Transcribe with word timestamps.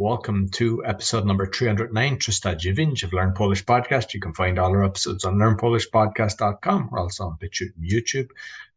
Welcome 0.00 0.48
to 0.50 0.80
episode 0.86 1.26
number 1.26 1.44
309, 1.44 2.20
309 2.20 2.94
of 3.02 3.12
Learn 3.12 3.32
Polish 3.32 3.64
Podcast. 3.64 4.14
You 4.14 4.20
can 4.20 4.32
find 4.32 4.56
all 4.56 4.70
our 4.70 4.84
episodes 4.84 5.24
on 5.24 5.34
learnpolishpodcast.com. 5.38 6.90
We're 6.92 7.00
also 7.00 7.24
on 7.24 7.36
BitChute 7.42 7.74
and 7.74 7.90
YouTube. 7.90 8.28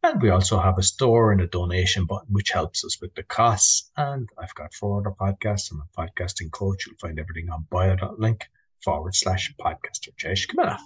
And 0.02 0.20
we 0.20 0.32
also 0.32 0.60
have 0.60 0.80
a 0.80 0.82
store 0.82 1.32
and 1.32 1.40
a 1.40 1.46
donation 1.46 2.06
button, 2.06 2.34
which 2.34 2.50
helps 2.50 2.84
us 2.84 3.00
with 3.00 3.14
the 3.14 3.22
costs. 3.22 3.92
And 3.98 4.30
I've 4.40 4.56
got 4.56 4.74
four 4.74 5.00
other 5.00 5.12
podcasts. 5.12 5.72
I'm 5.72 5.84
a 5.84 6.02
podcasting 6.02 6.50
coach. 6.50 6.88
You'll 6.88 6.98
find 7.00 7.20
everything 7.20 7.52
on 7.52 7.68
bio.link 7.70 8.50
forward 8.84 9.16
slash 9.16 9.54
podcaster. 9.60 10.16
Cześć, 10.16 10.48
Kamila. 10.48 10.78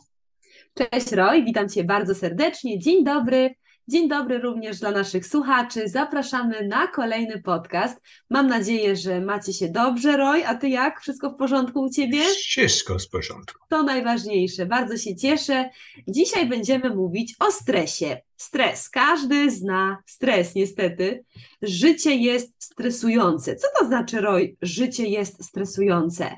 Cześć 0.73 1.11
Roy, 1.11 1.43
witam 1.43 1.69
Cię 1.69 1.83
bardzo 1.83 2.15
serdecznie. 2.15 2.79
Dzień 2.79 3.03
dobry. 3.03 3.55
Dzień 3.87 4.09
dobry 4.09 4.39
również 4.39 4.79
dla 4.79 4.91
naszych 4.91 5.27
słuchaczy. 5.27 5.89
Zapraszamy 5.89 6.67
na 6.67 6.87
kolejny 6.87 7.41
podcast. 7.41 8.01
Mam 8.29 8.47
nadzieję, 8.47 8.95
że 8.95 9.21
macie 9.21 9.53
się 9.53 9.69
dobrze, 9.69 10.17
Roy. 10.17 10.47
A 10.47 10.55
ty 10.55 10.69
jak? 10.69 11.01
Wszystko 11.01 11.29
w 11.29 11.35
porządku 11.35 11.81
u 11.81 11.89
ciebie? 11.89 12.19
Wszystko 12.23 12.99
w 12.99 13.09
porządku. 13.09 13.65
To 13.69 13.83
najważniejsze. 13.83 14.65
Bardzo 14.65 14.97
się 14.97 15.15
cieszę. 15.15 15.69
Dzisiaj 16.07 16.45
będziemy 16.45 16.89
mówić 16.89 17.35
o 17.39 17.51
stresie. 17.51 18.21
Stres. 18.37 18.89
Każdy 18.89 19.51
zna 19.51 19.97
stres, 20.05 20.55
niestety. 20.55 21.23
Życie 21.61 22.15
jest 22.15 22.63
stresujące. 22.63 23.55
Co 23.55 23.67
to 23.79 23.85
znaczy, 23.85 24.21
Roy? 24.21 24.55
Życie 24.61 25.07
jest 25.07 25.45
stresujące. 25.45 26.37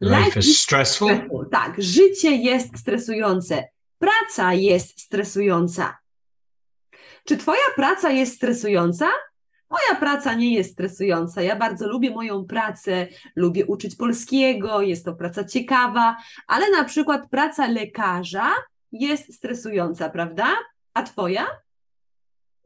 Life 0.00 0.40
is 0.40 0.60
stressful. 0.60 1.48
Tak, 1.52 1.82
życie 1.82 2.36
jest 2.36 2.78
stresujące. 2.78 3.64
Praca 3.98 4.54
jest 4.54 5.00
stresująca. 5.00 5.96
Czy 7.28 7.36
Twoja 7.36 7.60
praca 7.76 8.10
jest 8.10 8.36
stresująca? 8.36 9.08
Moja 9.70 10.00
praca 10.00 10.34
nie 10.34 10.54
jest 10.54 10.72
stresująca. 10.72 11.42
Ja 11.42 11.56
bardzo 11.56 11.88
lubię 11.88 12.10
moją 12.10 12.44
pracę, 12.44 13.06
lubię 13.36 13.66
uczyć 13.66 13.96
polskiego, 13.96 14.80
jest 14.80 15.04
to 15.04 15.14
praca 15.14 15.44
ciekawa, 15.44 16.16
ale 16.46 16.70
na 16.70 16.84
przykład 16.84 17.30
praca 17.30 17.66
lekarza 17.66 18.50
jest 18.92 19.34
stresująca, 19.34 20.10
prawda? 20.10 20.46
A 20.94 21.02
Twoja? 21.02 21.46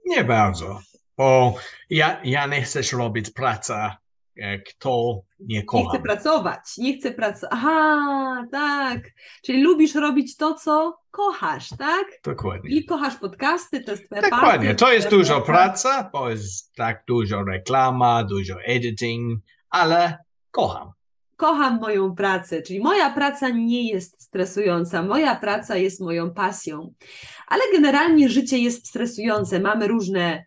Nie 0.07 0.25
bardzo, 0.25 0.81
bo 1.17 1.55
ja, 1.91 2.21
ja 2.25 2.47
nie 2.47 2.63
chcę 2.63 2.81
robić 2.93 3.31
pracy 3.31 3.75
kto 4.69 5.21
nie 5.41 5.63
kocha. 5.65 5.83
Nie 5.83 5.89
chce 5.89 5.99
pracować, 6.03 6.59
nie 6.79 6.99
chce 6.99 7.11
pracować. 7.11 7.51
Aha, 7.53 8.45
tak. 8.53 9.01
Czyli 9.45 9.63
lubisz 9.63 9.95
robić 9.95 10.37
to, 10.37 10.55
co 10.55 10.99
kochasz, 11.11 11.69
tak? 11.79 12.05
Dokładnie. 12.25 12.71
I 12.71 12.85
kochasz 12.85 13.17
podcasty, 13.17 13.81
to 13.81 13.91
jest 13.91 14.07
twoja 14.07 14.23
Dokładnie, 14.23 14.71
pasja, 14.71 14.75
to 14.75 14.93
jest 14.93 15.11
dużo 15.11 15.41
praca. 15.41 15.89
praca, 15.89 16.11
bo 16.13 16.31
jest 16.31 16.75
tak 16.75 17.05
dużo 17.09 17.45
reklama, 17.45 18.25
dużo 18.25 18.63
editing, 18.63 19.41
ale 19.71 20.19
kocham. 20.51 20.91
Kocham 21.37 21.81
moją 21.81 22.15
pracę, 22.15 22.63
czyli 22.63 22.81
moja 22.81 23.11
praca 23.11 23.49
nie 23.49 23.91
jest 23.91 24.23
stresująca, 24.23 25.03
moja 25.03 25.37
praca 25.37 25.77
jest 25.77 26.01
moją 26.01 26.31
pasją. 26.35 26.95
Ale 27.49 27.63
generalnie 27.73 28.29
życie 28.29 28.59
jest 28.59 28.87
stresujące, 28.89 29.61
mamy 29.61 29.89
różne 29.89 30.45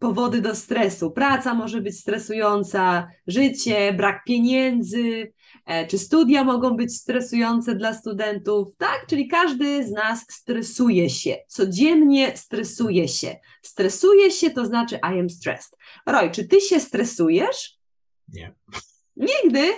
powody 0.00 0.40
do 0.40 0.54
stresu. 0.54 1.10
Praca 1.10 1.54
może 1.54 1.80
być 1.80 2.00
stresująca, 2.00 3.08
życie, 3.26 3.92
brak 3.92 4.24
pieniędzy, 4.24 5.32
e, 5.66 5.86
czy 5.86 5.98
studia 5.98 6.44
mogą 6.44 6.76
być 6.76 6.96
stresujące 6.96 7.74
dla 7.74 7.94
studentów, 7.94 8.76
tak? 8.76 9.06
Czyli 9.06 9.28
każdy 9.28 9.86
z 9.86 9.90
nas 9.90 10.24
stresuje 10.28 11.10
się, 11.10 11.36
codziennie 11.48 12.36
stresuje 12.36 13.08
się. 13.08 13.36
Stresuje 13.62 14.30
się 14.30 14.50
to 14.50 14.66
znaczy 14.66 14.96
I 14.96 15.20
am 15.20 15.30
stressed. 15.30 15.78
Roy, 16.06 16.30
czy 16.30 16.48
ty 16.48 16.60
się 16.60 16.80
stresujesz? 16.80 17.78
Nie. 18.28 18.54
Nigdy. 19.20 19.72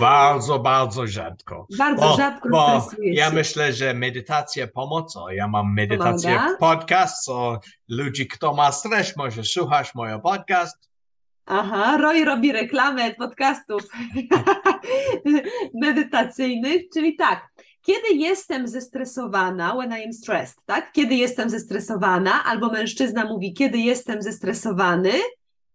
Bardzo, 0.00 0.58
bardzo 0.58 1.06
rzadko. 1.06 1.66
Bardzo 1.78 2.02
Bo- 2.08 2.16
rzadko 2.16 2.48
bo 2.48 2.88
ja 3.02 3.30
myślę, 3.30 3.72
że 3.72 3.94
medytacja 3.94 4.66
pomocą. 4.66 5.28
Ja 5.28 5.48
mam 5.48 5.74
medytację 5.74 6.34
Pomaga? 6.34 6.56
podcast, 6.56 7.24
so 7.24 7.60
ludzi, 7.88 8.26
kto 8.28 8.54
ma 8.54 8.72
stres, 8.72 9.16
może 9.16 9.44
słuchać 9.44 9.94
mojego 9.94 10.20
podcast. 10.20 10.76
Aha, 11.46 11.96
Roy 12.00 12.24
robi 12.24 12.52
reklamę 12.52 13.14
podcastów 13.14 13.82
medytacyjnych, 15.82 16.82
czyli 16.94 17.16
tak, 17.16 17.48
kiedy 17.86 18.14
jestem 18.14 18.68
zestresowana, 18.68 19.74
when 19.76 19.90
I 20.00 20.04
am 20.04 20.12
stressed, 20.12 20.56
tak? 20.66 20.92
Kiedy 20.92 21.14
jestem 21.14 21.50
zestresowana, 21.50 22.44
albo 22.44 22.70
mężczyzna 22.70 23.24
mówi, 23.24 23.52
kiedy 23.54 23.78
jestem 23.78 24.22
zestresowany 24.22 25.12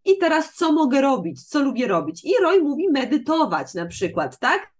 i 0.07 0.17
teraz 0.17 0.53
co 0.53 0.71
mogę 0.71 1.01
robić, 1.01 1.43
co 1.43 1.59
lubię 1.59 1.87
robić? 1.87 2.25
I 2.25 2.33
Roy 2.41 2.61
mówi 2.61 2.89
medytować 2.91 3.73
na 3.73 3.85
przykład, 3.85 4.39
tak? 4.39 4.71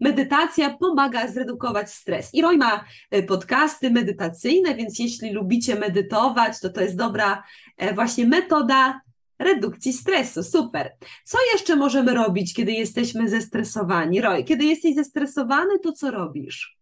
Medytacja 0.00 0.70
pomaga 0.70 1.28
zredukować 1.28 1.90
stres. 1.90 2.34
I 2.34 2.42
Roy 2.42 2.56
ma 2.56 2.84
e, 3.10 3.22
podcasty 3.22 3.90
medytacyjne, 3.90 4.74
więc 4.74 4.98
jeśli 4.98 5.32
lubicie 5.32 5.74
medytować, 5.74 6.60
to 6.60 6.70
to 6.70 6.80
jest 6.80 6.96
dobra 6.96 7.42
e, 7.76 7.94
właśnie 7.94 8.26
metoda 8.26 9.00
redukcji 9.38 9.92
stresu. 9.92 10.42
Super. 10.42 10.96
Co 11.24 11.38
jeszcze 11.52 11.76
możemy 11.76 12.14
robić, 12.14 12.54
kiedy 12.54 12.72
jesteśmy 12.72 13.28
zestresowani? 13.28 14.20
Roy, 14.20 14.44
kiedy 14.44 14.64
jesteś 14.64 14.94
zestresowany, 14.94 15.78
to 15.78 15.92
co 15.92 16.10
robisz? 16.10 16.78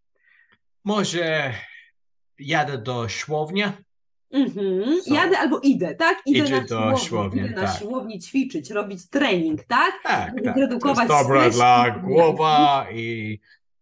Może 0.84 1.52
jadę 2.38 2.78
do 2.78 3.08
siłowni, 3.08 3.62
Mhm. 4.30 5.00
Jadę 5.06 5.38
albo 5.38 5.60
idę, 5.60 5.94
tak? 5.94 6.18
Idę 6.26 6.44
Idzie 6.44 6.60
na 6.60 6.66
siłownię, 6.66 6.98
siłowni, 6.98 7.40
idę 7.40 7.50
na 7.50 7.66
tak. 7.66 7.78
siłowni 7.78 8.18
ćwiczyć, 8.18 8.70
robić 8.70 9.08
trening, 9.10 9.64
tak? 9.64 9.92
tak, 10.02 10.34
tak. 10.34 10.44
To 10.44 10.52
zredukować 10.52 11.08
jest 11.08 11.22
dobre 11.22 11.50
dla 11.50 11.90
głowa 11.90 12.86
i 12.92 13.38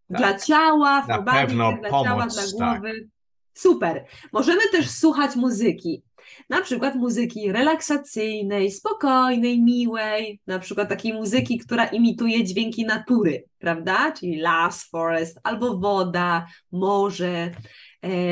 tak. 0.09 0.19
Dla 0.19 0.39
ciała, 0.39 1.07
Na 1.09 1.23
body, 1.23 1.39
pewno 1.39 1.73
dla 1.81 1.91
ciała, 1.91 2.05
pomoc, 2.05 2.35
dla 2.35 2.67
tak. 2.67 2.81
głowy. 2.81 3.09
Super. 3.55 4.05
Możemy 4.33 4.61
też 4.73 4.91
słuchać 4.91 5.37
muzyki. 5.37 6.03
Na 6.51 6.61
przykład 6.63 6.95
muzyki 6.95 7.53
relaksacyjnej, 7.53 8.71
spokojnej, 8.71 9.63
miłej, 9.63 10.41
na 10.47 10.59
przykład 10.59 10.89
takiej 10.89 11.13
muzyki, 11.13 11.59
która 11.59 11.85
imituje 11.85 12.45
dźwięki 12.45 12.85
natury, 12.85 13.45
prawda? 13.59 14.13
Czyli 14.13 14.37
las, 14.37 14.85
forest, 14.85 15.41
albo 15.43 15.79
woda, 15.79 16.47
morze, 16.73 17.51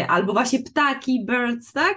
albo 0.09 0.33
właśnie 0.33 0.62
ptaki, 0.62 1.25
birds, 1.27 1.73
tak? 1.73 1.97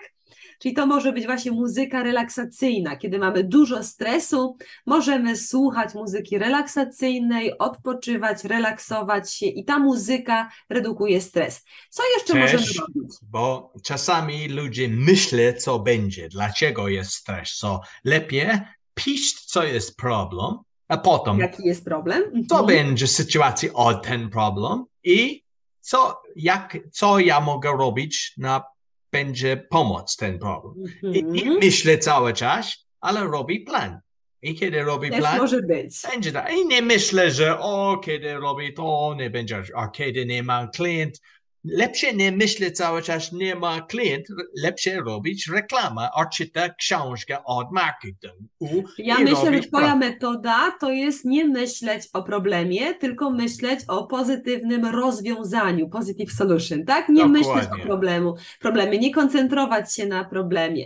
Czyli 0.59 0.73
to 0.75 0.85
może 0.87 1.13
być 1.13 1.25
właśnie 1.25 1.51
muzyka 1.51 2.03
relaksacyjna. 2.03 2.95
Kiedy 2.95 3.19
mamy 3.19 3.43
dużo 3.43 3.83
stresu, 3.83 4.57
możemy 4.85 5.37
słuchać 5.37 5.93
muzyki 5.93 6.37
relaksacyjnej, 6.37 7.57
odpoczywać, 7.57 8.43
relaksować 8.43 9.33
się 9.33 9.45
i 9.45 9.65
ta 9.65 9.79
muzyka 9.79 10.49
redukuje 10.69 11.21
stres. 11.21 11.65
Co 11.89 12.03
jeszcze 12.17 12.33
Też- 12.33 12.41
możemy 12.53 12.65
robić? 12.79 13.13
bo 13.31 13.73
czasami 13.83 14.47
ludzie 14.47 14.87
myślą, 14.87 15.37
co 15.59 15.79
będzie, 15.79 16.29
dlaczego 16.29 16.87
jest 16.87 17.11
stres. 17.11 17.49
So 17.49 17.81
lepiej 18.03 18.47
pisz, 18.93 19.33
co 19.33 19.63
jest 19.63 19.97
problem, 19.97 20.55
a 20.87 20.97
potem 20.97 21.39
Jaki 21.39 21.63
jest 21.67 21.85
problem? 21.85 22.23
co 22.49 22.59
Mhm. 22.59 22.65
będzie 22.65 23.07
sytuacja 23.07 23.73
o 23.73 23.93
ten 23.93 24.29
problem 24.29 24.85
i 25.03 25.43
co, 25.87 26.21
jak, 26.35 26.77
co 26.91 27.19
ja 27.19 27.39
mogę 27.39 27.71
robić 27.71 28.33
na 28.37 28.63
będzie 29.11 29.57
pomóc 29.69 30.15
ten 30.15 30.39
problem. 30.39 30.73
I, 31.13 31.17
i 31.17 31.41
Mhm. 31.41 31.57
myślę 31.59 31.97
cały 31.97 32.33
czas, 32.33 32.87
ale 33.01 33.23
robi 33.23 33.59
plan. 33.59 33.99
I 34.41 34.55
kiedy 34.55 34.83
robi 34.83 35.09
Też 35.09 35.19
plan, 35.19 35.37
może 35.37 35.61
być. 35.61 36.01
będzie 36.11 36.31
tak. 36.31 36.53
I 36.53 36.65
nie 36.65 36.81
myślę, 36.81 37.31
że 37.31 37.59
o, 37.59 37.97
kiedy 37.97 38.33
robi 38.33 38.73
to, 38.73 39.15
nie 39.19 39.29
będzie, 39.29 39.63
a 39.75 39.87
kiedy 39.87 40.25
nie 40.25 40.43
ma 40.43 40.67
klient. 40.67 41.21
Lepsze 41.71 42.13
nie 42.13 42.31
myśleć 42.31 42.77
cały 42.77 43.01
czas, 43.01 43.31
nie 43.31 43.55
ma 43.55 43.81
klient, 43.81 44.25
lepsze 44.63 44.95
robić 44.95 45.47
reklamę, 45.53 46.09
odczytać 46.13 46.71
książkę 46.79 47.37
od 47.45 47.71
marketingu. 47.71 48.83
Ja 48.97 49.19
myślę, 49.19 49.53
że 49.53 49.59
Twoja 49.59 49.95
metoda 49.95 50.71
to 50.79 50.91
jest 50.91 51.25
nie 51.25 51.45
myśleć 51.45 52.03
o 52.13 52.23
problemie, 52.23 52.93
tylko 52.93 53.31
myśleć 53.31 53.79
o 53.87 54.07
pozytywnym 54.07 54.85
rozwiązaniu, 54.85 55.89
positive 55.89 56.31
solution, 56.31 56.85
tak? 56.85 57.09
Nie 57.09 57.25
myśleć 57.25 57.55
Dokładnie. 57.55 57.83
o 57.83 57.87
problemu, 57.87 58.35
problemie, 58.59 58.99
nie 58.99 59.13
koncentrować 59.13 59.95
się 59.95 60.05
na 60.05 60.25
problemie. 60.25 60.85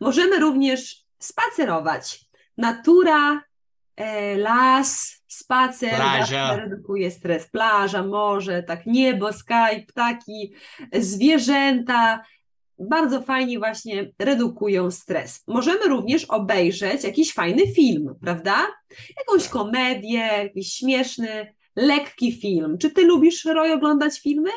Możemy 0.00 0.40
również 0.40 1.04
spacerować. 1.18 2.20
Natura, 2.56 3.42
las, 4.36 5.22
spacer 5.26 5.94
Plaża. 5.94 6.56
redukuje 6.56 7.10
stres. 7.10 7.46
Plaża, 7.50 8.02
morze, 8.02 8.62
tak, 8.62 8.86
niebo, 8.86 9.32
sky, 9.32 9.86
ptaki, 9.88 10.54
zwierzęta, 10.92 12.22
bardzo 12.78 13.22
fajnie 13.22 13.58
właśnie 13.58 14.10
redukują 14.18 14.90
stres. 14.90 15.44
Możemy 15.46 15.84
również 15.84 16.24
obejrzeć 16.24 17.04
jakiś 17.04 17.32
fajny 17.32 17.66
film, 17.66 18.14
prawda? 18.20 18.66
Jakąś 19.18 19.48
komedię, 19.48 20.18
jakiś 20.18 20.72
śmieszny, 20.72 21.54
lekki 21.76 22.32
film. 22.32 22.78
Czy 22.78 22.90
ty 22.90 23.04
lubisz, 23.04 23.44
Roy, 23.44 23.72
oglądać 23.72 24.20
filmy? 24.20 24.50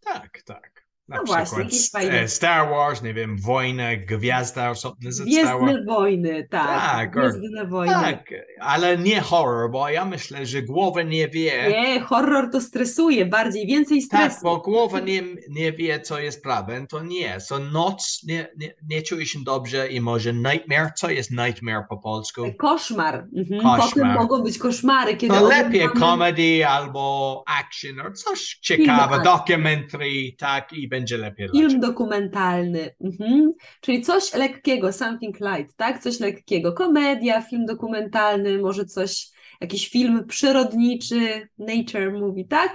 Tak, 0.00 0.42
tak. 0.44 0.75
Na 1.08 1.16
No 1.16 1.22
przykład 1.24 1.48
właśnie, 1.48 1.78
fajne- 2.00 2.20
e, 2.20 2.28
Star 2.28 2.68
Wars, 2.70 3.02
nie 3.02 3.14
wiem, 3.14 3.36
Wojna, 3.40 3.96
Gwiazda 3.96 4.70
or 4.70 4.76
something, 4.76 5.12
is 5.12 5.20
it 5.20 5.32
Star 5.32 5.44
Wars? 5.60 5.62
Gwiezdne 5.72 5.84
wojny, 5.94 6.48
tak. 6.50 6.66
Tak, 6.66 7.16
or- 7.16 7.22
Gwiezdne 7.22 7.66
wojny. 7.66 7.92
Tak, 7.94 8.24
ale 8.60 8.98
nie 8.98 9.20
horror, 9.20 9.70
bo 9.70 9.88
ja 9.88 10.04
myślę, 10.04 10.46
że 10.46 10.62
głowa 10.62 11.02
nie 11.02 11.28
wie. 11.28 11.68
Nie, 11.68 12.00
horror 12.00 12.50
to 12.52 12.60
stresuje 12.60 13.26
bardziej, 13.26 13.66
więcej 13.66 13.98
Tak, 13.98 14.06
stresu. 14.32 14.40
bo 14.44 14.56
głowa 14.56 15.00
nie, 15.00 15.22
nie 15.50 15.72
wie, 15.72 16.00
co 16.00 16.18
jest 16.18 16.42
prawem, 16.42 16.86
to 16.86 17.02
nie. 17.02 17.40
So 17.40 17.58
noc 17.58 18.20
nie, 18.28 18.48
nie, 18.58 18.74
nie 18.88 19.02
czuje 19.02 19.26
się 19.26 19.38
dobrze 19.44 19.88
i 19.88 20.00
może 20.00 20.32
nightmare, 20.34 20.92
co 20.96 21.10
jest 21.10 21.30
nightmare 21.30 21.84
po 21.88 21.96
polsku? 21.98 22.42
Koszmar. 22.58 23.14
Mhm. 23.36 23.60
Koszmar. 23.62 23.80
Potem 23.90 24.12
mogą 24.14 24.42
być 24.42 24.58
koszmary, 24.58 25.16
kiedy 25.16 25.34
To 25.34 25.48
lepiej 25.48 25.82
oglądamy- 25.82 26.00
comedy 26.00 26.66
albo 26.66 27.44
action, 27.46 28.00
albo 28.00 28.12
coś 28.16 28.58
ciekawe, 28.62 29.22
documentary, 29.24 30.32
tak, 30.38 30.72
i 30.72 30.88
będzie 30.96 31.18
lepiej. 31.18 31.48
Film 31.48 31.80
dokumentalny, 31.80 32.94
mhm. 33.00 33.52
czyli 33.80 34.02
coś 34.02 34.34
lekkiego, 34.34 34.92
something 34.92 35.40
light, 35.40 35.76
tak? 35.76 36.02
Coś 36.02 36.20
lekkiego. 36.20 36.72
Komedia, 36.72 37.42
film 37.42 37.66
dokumentalny, 37.66 38.58
może 38.58 38.84
coś, 38.84 39.30
jakiś 39.60 39.88
film 39.88 40.26
przyrodniczy, 40.26 41.48
nature 41.58 42.12
movie, 42.12 42.44
tak? 42.44 42.72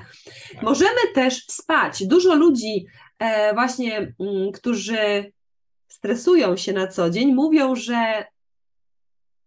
Tak. 0.53 0.63
Możemy 0.63 0.99
też 1.15 1.45
spać. 1.45 2.07
Dużo 2.07 2.35
ludzi, 2.35 2.85
e, 3.19 3.53
właśnie, 3.53 3.97
mm, 4.19 4.51
którzy 4.51 5.31
stresują 5.87 6.57
się 6.57 6.73
na 6.73 6.87
co 6.87 7.09
dzień, 7.09 7.33
mówią, 7.33 7.75
że 7.75 8.25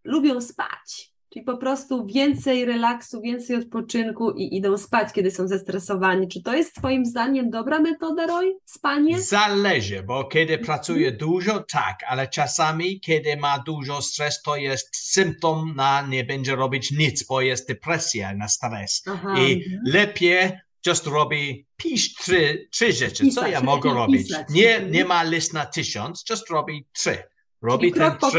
lubią 0.04 0.40
spać. 0.40 1.13
Czyli 1.34 1.44
po 1.44 1.56
prostu 1.56 2.06
więcej 2.06 2.64
relaksu, 2.64 3.20
więcej 3.20 3.56
odpoczynku 3.56 4.31
i 4.31 4.56
idą 4.56 4.78
spać, 4.78 5.12
kiedy 5.12 5.31
są 5.31 5.48
zestresowani. 5.48 6.28
Czy 6.28 6.42
to 6.42 6.54
jest 6.54 6.75
Twoim 6.75 7.06
zdaniem 7.06 7.50
dobra 7.50 7.78
metoda, 7.81 8.26
Roy? 8.26 8.56
Spanie? 8.64 9.20
Zależy, 9.20 10.02
bo 10.02 10.25
kiedy 10.25 10.52
Mhm. 10.52 10.66
pracuje 10.66 11.12
dużo, 11.12 11.64
tak, 11.72 11.98
ale 12.08 12.28
czasami, 12.28 13.00
kiedy 13.00 13.36
ma 13.36 13.58
dużo 13.66 14.02
stres, 14.02 14.42
to 14.42 14.56
jest 14.56 14.96
symptom 14.96 15.72
na 15.76 16.06
nie 16.06 16.25
będzie 16.25 16.56
robić 16.56 16.90
nic, 16.90 17.26
bo 17.26 17.40
jest 17.40 17.69
depresja 17.69 18.34
na 18.34 18.48
stres. 18.48 19.02
Aha. 19.06 19.34
I 19.38 19.52
mhm. 19.52 19.81
lepiej 19.86 20.50
just 20.86 21.06
robi, 21.06 21.66
pisz 21.76 22.14
trzy, 22.14 22.69
trzy 22.70 22.92
rzeczy, 22.92 23.16
co 23.16 23.25
Pisać, 23.25 23.52
ja 23.52 23.60
mogę 23.60 23.94
robić. 23.94 24.28
pisać. 24.28 24.46
Nie, 24.50 24.75
Mhm. 24.75 24.92
nie 24.92 25.04
ma 25.04 25.22
list 25.22 25.52
na 25.52 25.66
tysiąc, 25.66 26.25
just 26.31 26.50
robi 26.50 26.86
trzy. 26.92 27.19
Czyli 27.64 27.72
Robi 27.72 27.93
ten 27.93 28.02
krok 28.02 28.19
po 28.19 28.28
trzy. 28.28 28.38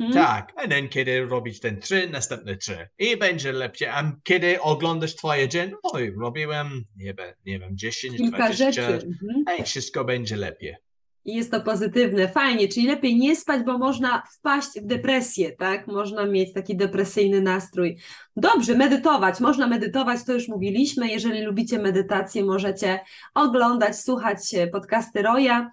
Mhm. 0.00 0.12
tak, 0.12 0.52
a 0.56 0.68
then 0.68 0.88
kiedy 0.88 1.26
robić 1.26 1.60
ten 1.60 1.80
trzy, 1.80 2.08
następne 2.10 2.56
trzy. 2.56 2.88
I 2.98 3.16
będzie 3.16 3.52
lepiej. 3.52 3.88
A 3.88 4.12
kiedy 4.22 4.60
oglądasz 4.60 5.14
twoje 5.14 5.48
dzień, 5.48 5.72
oj, 5.82 6.14
robiłem, 6.20 6.84
nie 6.96 7.14
wiem, 7.14 7.34
nie 7.46 7.58
wiem 7.58 7.76
10, 7.76 8.16
Kilka 8.16 8.36
20, 8.36 8.64
rzeczy. 8.64 9.06
Mhm. 9.06 9.58
i 9.58 9.62
wszystko 9.62 10.04
będzie 10.04 10.36
lepiej. 10.36 10.76
I 11.24 11.34
jest 11.34 11.50
to 11.50 11.60
pozytywne, 11.60 12.28
fajnie, 12.28 12.68
czyli 12.68 12.86
lepiej 12.86 13.16
nie 13.16 13.36
spać, 13.36 13.62
bo 13.62 13.78
można 13.78 14.22
wpaść 14.38 14.80
w 14.80 14.86
depresję, 14.86 15.52
tak? 15.52 15.86
Można 15.86 16.26
mieć 16.26 16.52
taki 16.52 16.76
depresyjny 16.76 17.40
nastrój. 17.40 17.96
Dobrze, 18.36 18.74
medytować. 18.74 19.40
Można 19.40 19.66
medytować, 19.66 20.24
to 20.24 20.32
już 20.32 20.48
mówiliśmy. 20.48 21.08
Jeżeli 21.08 21.42
lubicie 21.42 21.78
medytację, 21.78 22.44
możecie 22.44 23.00
oglądać, 23.34 23.98
słuchać 23.98 24.54
e, 24.54 24.66
podcasty 24.66 25.22
Roya. 25.22 25.70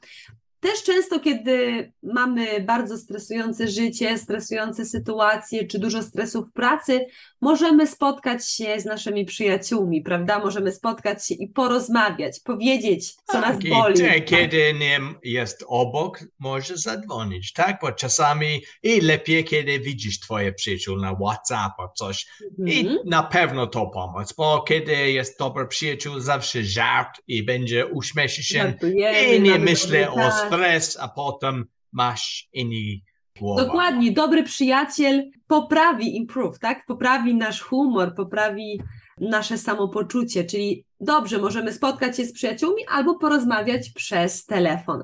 Też 0.61 0.83
często, 0.83 1.19
kiedy 1.19 1.91
mamy 2.03 2.61
bardzo 2.61 2.97
stresujące 2.97 3.67
życie, 3.67 4.17
stresujące 4.17 4.85
sytuacje, 4.85 5.67
czy 5.67 5.79
dużo 5.79 6.03
stresu 6.03 6.45
w 6.45 6.51
pracy, 6.51 7.05
możemy 7.41 7.87
spotkać 7.87 8.49
się 8.49 8.79
z 8.79 8.85
naszymi 8.85 9.25
przyjaciółmi, 9.25 10.01
prawda? 10.01 10.39
Możemy 10.39 10.71
spotkać 10.71 11.27
się 11.27 11.33
i 11.33 11.47
porozmawiać, 11.47 12.39
powiedzieć, 12.39 13.13
co 13.25 13.41
nas 13.41 13.51
Tak, 13.55 13.65
i 13.65 13.69
boli. 13.69 13.95
te, 13.95 14.07
tak? 14.13 14.25
kiedy 14.25 14.73
nie 14.73 14.99
jest 15.23 15.63
obok, 15.67 16.19
możesz 16.39 16.79
zadzwonić, 16.79 17.53
tak? 17.53 17.77
Bo 17.81 17.91
czasami 17.91 18.61
i 18.83 19.01
lepiej, 19.01 19.43
kiedy 19.45 19.79
widzisz 19.79 20.19
twoje 20.19 20.53
przyjaciół 20.53 20.97
na 20.97 21.15
WhatsApp 21.15 21.73
o 21.79 21.89
coś. 21.95 22.27
I 22.67 22.79
Mhm. 22.79 22.97
na 23.05 23.23
pewno 23.23 23.67
to 23.67 23.87
pomoc, 23.87 24.33
bo 24.33 24.61
kiedy 24.61 25.11
jest 25.11 25.39
dobry 25.39 25.67
przyjaciół, 25.67 26.19
zawsze 26.19 26.63
żart 26.63 27.21
i 27.27 27.43
będzie 27.43 27.87
uśmieszy 27.87 28.43
się 28.43 28.57
Żartujemy, 28.57 29.35
i 29.35 29.41
nie 29.41 29.59
dobry 29.59 30.09
o 30.11 30.31
stres, 30.31 30.97
a 30.99 31.07
potem 31.07 31.65
masz 31.91 32.49
inni 32.53 33.03
głowę. 33.39 33.65
Dokładnie, 33.65 34.11
dobry 34.11 34.43
przyjaciel 34.43 35.29
poprawi 35.47 36.15
improve, 36.15 36.59
tak? 36.59 36.85
Poprawi 36.85 37.35
nasz 37.35 37.61
humor, 37.61 38.15
poprawi 38.15 38.81
nasze 39.21 39.57
samopoczucie, 39.57 40.43
czyli 40.43 40.85
dobrze, 40.99 41.37
możemy 41.37 41.73
spotkać 41.73 42.17
się 42.17 42.25
z 42.25 42.33
przyjaciółmi 42.33 42.83
albo 42.87 43.15
porozmawiać 43.15 43.89
przez 43.89 44.45
telefon. 44.45 45.03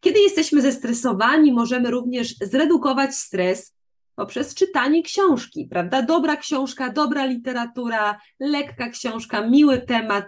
Kiedy 0.00 0.20
jesteśmy 0.20 0.62
zestresowani, 0.62 1.52
możemy 1.52 1.90
również 1.90 2.34
zredukować 2.36 3.14
stres 3.14 3.74
poprzez 4.14 4.54
czytanie 4.54 5.02
książki, 5.02 5.66
prawda? 5.70 6.02
Dobra 6.02 6.36
książka, 6.36 6.92
dobra 6.92 7.26
literatura, 7.26 8.18
lekka 8.40 8.88
książka, 8.88 9.48
miły 9.48 9.78
temat, 9.78 10.24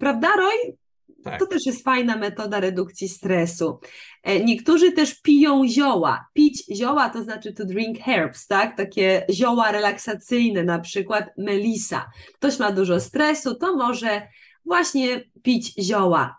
prawda, 0.00 0.28
Roy? 0.36 0.76
Tak. 1.24 1.40
To 1.40 1.46
też 1.46 1.66
jest 1.66 1.84
fajna 1.84 2.16
metoda 2.16 2.60
redukcji 2.60 3.08
stresu. 3.08 3.80
E, 4.22 4.40
Niektórzy 4.44 4.92
też 4.92 5.20
piją 5.20 5.68
zioła. 5.68 6.26
Pić 6.32 6.64
zioła 6.76 7.10
to 7.10 7.22
znaczy 7.22 7.52
to 7.52 7.64
drink 7.64 7.98
herbs, 7.98 8.46
tak? 8.46 8.76
Takie 8.76 9.26
zioła 9.30 9.72
relaksacyjne, 9.72 10.64
na 10.64 10.78
przykład 10.78 11.24
melisa. 11.38 12.10
Ktoś 12.34 12.58
ma 12.58 12.72
dużo 12.72 13.00
stresu, 13.00 13.54
to 13.54 13.76
może 13.76 14.22
właśnie 14.64 15.24
pić 15.42 15.74
zioła. 15.82 16.36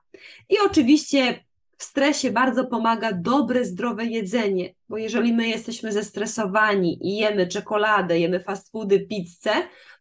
I 0.50 0.56
oczywiście 0.66 1.44
w 1.78 1.84
stresie 1.84 2.32
bardzo 2.32 2.66
pomaga 2.66 3.12
dobre, 3.14 3.66
zdrowe 3.66 4.06
jedzenie, 4.06 4.74
bo 4.90 4.98
jeżeli 4.98 5.34
my 5.34 5.48
jesteśmy 5.48 5.92
zestresowani 5.92 7.08
i 7.08 7.18
jemy 7.18 7.48
czekoladę, 7.48 8.20
jemy 8.20 8.40
fast 8.40 8.72
foody, 8.72 9.00
pizzę, 9.00 9.52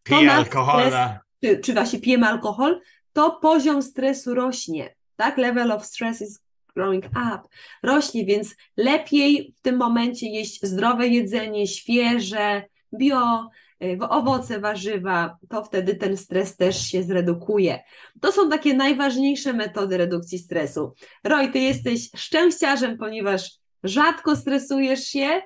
to 0.02 0.16
Pij 0.16 0.26
nasz 0.26 0.38
alkohola. 0.38 1.20
czy, 1.44 1.58
czy 1.58 1.72
właśnie 1.74 1.98
pijemy 2.00 2.26
alkohol, 2.26 2.80
to 3.12 3.30
poziom 3.30 3.82
stresu 3.82 4.34
rośnie, 4.34 4.94
tak? 5.16 5.38
Level 5.38 5.72
of 5.72 5.86
stress 5.86 6.22
is 6.22 6.40
growing 6.76 7.04
up, 7.06 7.40
rośnie, 7.82 8.24
więc 8.24 8.54
lepiej 8.76 9.54
w 9.58 9.62
tym 9.62 9.76
momencie 9.76 10.26
jeść 10.26 10.62
zdrowe 10.62 11.08
jedzenie, 11.08 11.66
świeże, 11.66 12.62
bio, 12.98 13.50
y, 13.84 13.98
owoce, 14.08 14.60
warzywa, 14.60 15.36
to 15.48 15.64
wtedy 15.64 15.94
ten 15.94 16.16
stres 16.16 16.56
też 16.56 16.86
się 16.86 17.02
zredukuje. 17.02 17.82
To 18.20 18.32
są 18.32 18.50
takie 18.50 18.74
najważniejsze 18.74 19.52
metody 19.52 19.96
redukcji 19.96 20.38
stresu. 20.38 20.94
Roy, 21.24 21.48
ty 21.48 21.58
jesteś 21.58 22.10
szczęściarzem, 22.16 22.98
ponieważ 22.98 23.50
rzadko 23.84 24.36
stresujesz 24.36 25.04
się. 25.04 25.42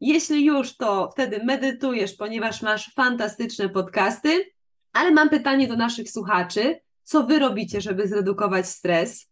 Jeśli 0.00 0.44
już, 0.44 0.76
to 0.76 1.10
wtedy 1.12 1.44
medytujesz, 1.44 2.14
ponieważ 2.14 2.62
masz 2.62 2.94
fantastyczne 2.94 3.68
podcasty. 3.68 4.44
Ale 4.92 5.10
mam 5.10 5.28
pytanie 5.28 5.68
do 5.68 5.76
naszych 5.76 6.10
słuchaczy. 6.10 6.80
Co 7.04 7.26
wy 7.26 7.38
robicie, 7.38 7.80
żeby 7.80 8.08
zredukować 8.08 8.68
stres? 8.68 9.30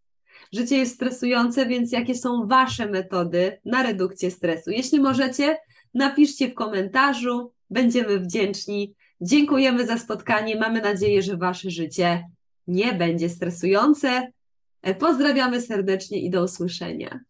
Życie 0.53 0.77
jest 0.77 0.95
stresujące, 0.95 1.67
więc 1.67 1.93
jakie 1.93 2.15
są 2.15 2.47
wasze 2.47 2.87
metody 2.87 3.61
na 3.65 3.83
redukcję 3.83 4.31
stresu? 4.31 4.71
Jeśli 4.71 5.01
możecie, 5.01 5.59
napiszcie 5.95 6.49
w 6.49 6.55
komentarzu. 6.55 7.53
Będziemy 7.71 8.21
wdzięczni. 8.21 8.95
Dziękujemy 9.21 9.87
za 9.87 9.99
spotkanie. 9.99 10.57
Mamy 10.57 10.81
nadzieję, 10.81 11.23
że 11.23 11.37
wasze 11.37 11.71
życie 11.71 12.25
nie 12.67 12.93
będzie 12.93 13.29
stresujące. 13.29 14.33
Pozdrawiamy 14.99 15.61
serdecznie 15.61 16.21
i 16.21 16.31
do 16.31 16.45
usłyszenia. 16.45 17.21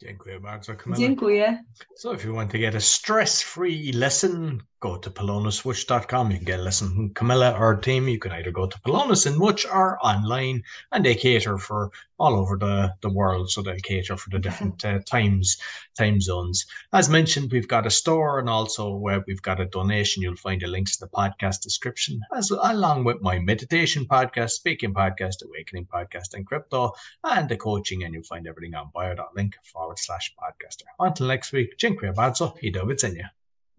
Dziękuję 0.00 0.40
bardzo, 0.40 0.74
Camilla. 0.74 0.98
Dziękuję. 0.98 1.64
So 1.96 2.14
if 2.14 2.28
you 2.28 2.34
want 2.34 2.52
to 2.52 2.58
get 2.58 2.74
a 2.74 2.80
stress-free 2.80 3.92
lesson, 3.92 4.62
go 4.82 4.96
to 4.96 5.10
polonuswitch.com. 5.10 6.30
You 6.32 6.36
can 6.38 6.44
get 6.44 6.58
a 6.58 6.62
lesson 6.62 6.88
from 6.90 7.14
Camilla 7.14 7.56
or 7.56 7.76
team. 7.76 8.08
You 8.08 8.18
can 8.18 8.32
either 8.32 8.50
go 8.50 8.66
to 8.66 8.80
Polonus 8.80 9.26
and 9.26 9.40
Witch 9.40 9.64
or 9.64 9.96
online, 10.04 10.64
and 10.90 11.04
they 11.04 11.14
cater 11.14 11.56
for 11.56 11.92
all 12.18 12.34
over 12.34 12.56
the, 12.56 12.92
the 13.00 13.08
world. 13.08 13.48
So 13.50 13.62
they'll 13.62 13.76
cater 13.76 14.16
for 14.16 14.30
the 14.30 14.40
different 14.40 14.84
uh, 14.84 14.98
times, 15.06 15.56
time 15.96 16.20
zones. 16.20 16.66
As 16.92 17.08
mentioned, 17.08 17.52
we've 17.52 17.68
got 17.68 17.86
a 17.86 17.90
store 17.90 18.40
and 18.40 18.48
also 18.48 18.96
where 18.96 19.22
we've 19.26 19.40
got 19.40 19.60
a 19.60 19.66
donation. 19.66 20.22
You'll 20.22 20.36
find 20.36 20.60
the 20.60 20.66
links 20.66 21.00
in 21.00 21.06
the 21.06 21.16
podcast 21.16 21.62
description, 21.62 22.20
as 22.36 22.50
along 22.50 23.04
with 23.04 23.22
my 23.22 23.38
meditation 23.38 24.04
podcast, 24.04 24.50
speaking 24.50 24.92
podcast, 24.92 25.44
awakening 25.44 25.86
podcast, 25.86 26.34
and 26.34 26.44
crypto, 26.44 26.92
and 27.22 27.48
the 27.48 27.56
coaching. 27.56 28.02
And 28.02 28.12
you'll 28.14 28.24
find 28.24 28.48
everything 28.48 28.74
on 28.74 28.90
bio.link 28.92 29.54
forward 29.62 30.00
slash 30.00 30.34
podcaster. 30.34 30.86
Until 30.98 31.28
next 31.28 31.52
week, 31.52 31.76
dziękuję 31.76 32.12
bardzo 32.12 32.54
i 32.62 32.72
do 32.72 32.86
widzenia. 32.86 33.28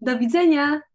Do 0.00 0.18
widzenia. 0.18 0.93